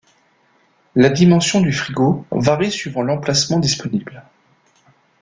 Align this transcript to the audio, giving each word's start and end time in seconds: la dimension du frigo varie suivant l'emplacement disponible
la 0.95 1.09
dimension 1.09 1.61
du 1.61 1.71
frigo 1.71 2.25
varie 2.31 2.71
suivant 2.71 3.03
l'emplacement 3.03 3.59
disponible 3.59 4.23